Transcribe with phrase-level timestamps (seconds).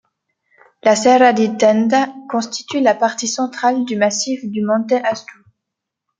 [0.81, 5.43] La serra di Tenda constitue la partie centrale du massif du Monte Astu.